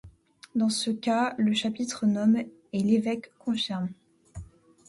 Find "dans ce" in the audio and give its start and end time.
0.55-0.89